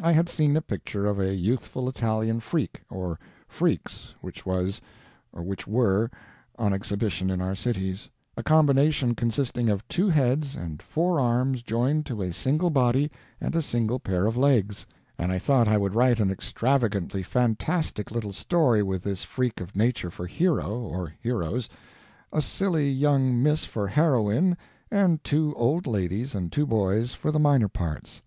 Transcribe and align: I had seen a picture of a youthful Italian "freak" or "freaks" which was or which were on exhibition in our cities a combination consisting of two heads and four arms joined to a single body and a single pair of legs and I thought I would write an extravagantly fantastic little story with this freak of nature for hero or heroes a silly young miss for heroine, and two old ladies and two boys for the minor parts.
I 0.00 0.12
had 0.12 0.30
seen 0.30 0.56
a 0.56 0.62
picture 0.62 1.04
of 1.04 1.18
a 1.20 1.34
youthful 1.34 1.86
Italian 1.86 2.40
"freak" 2.40 2.80
or 2.88 3.18
"freaks" 3.46 4.14
which 4.22 4.46
was 4.46 4.80
or 5.34 5.42
which 5.42 5.66
were 5.66 6.10
on 6.58 6.72
exhibition 6.72 7.28
in 7.28 7.42
our 7.42 7.54
cities 7.54 8.08
a 8.38 8.42
combination 8.42 9.14
consisting 9.14 9.68
of 9.68 9.86
two 9.86 10.08
heads 10.08 10.54
and 10.56 10.80
four 10.80 11.20
arms 11.20 11.62
joined 11.62 12.06
to 12.06 12.22
a 12.22 12.32
single 12.32 12.70
body 12.70 13.10
and 13.38 13.54
a 13.54 13.60
single 13.60 14.00
pair 14.00 14.24
of 14.24 14.34
legs 14.34 14.86
and 15.18 15.30
I 15.30 15.38
thought 15.38 15.68
I 15.68 15.76
would 15.76 15.94
write 15.94 16.20
an 16.20 16.30
extravagantly 16.30 17.22
fantastic 17.22 18.10
little 18.10 18.32
story 18.32 18.82
with 18.82 19.02
this 19.02 19.24
freak 19.24 19.60
of 19.60 19.76
nature 19.76 20.10
for 20.10 20.26
hero 20.26 20.70
or 20.84 21.12
heroes 21.20 21.68
a 22.32 22.40
silly 22.40 22.90
young 22.90 23.42
miss 23.42 23.66
for 23.66 23.88
heroine, 23.88 24.56
and 24.90 25.22
two 25.22 25.52
old 25.54 25.86
ladies 25.86 26.34
and 26.34 26.50
two 26.50 26.64
boys 26.64 27.12
for 27.12 27.30
the 27.30 27.38
minor 27.38 27.68
parts. 27.68 28.22